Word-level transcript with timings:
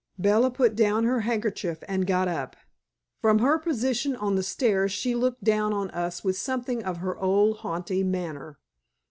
Bella 0.17 0.49
put 0.49 0.75
down 0.75 1.03
her 1.03 1.19
handkerchief 1.19 1.83
and 1.87 2.07
got 2.07 2.27
up. 2.27 2.55
From 3.21 3.37
her 3.37 3.59
position 3.59 4.15
on 4.15 4.33
the 4.33 4.41
stairs 4.41 4.91
she 4.91 5.13
looked 5.13 5.43
down 5.43 5.73
on 5.73 5.91
us 5.91 6.23
with 6.23 6.35
something 6.39 6.81
of 6.83 6.97
her 6.97 7.15
old 7.19 7.57
haughty 7.57 8.03
manner. 8.03 8.57